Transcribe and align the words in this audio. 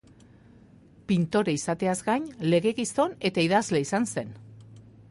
Pintore 1.11 1.53
izateaz 1.57 1.95
gainera, 2.09 2.49
legegizon 2.55 3.15
eta 3.31 3.47
idazlea 3.51 3.89
izan 3.91 4.15
zen. 4.17 4.35